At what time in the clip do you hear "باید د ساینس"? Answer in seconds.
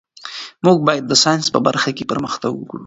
0.87-1.45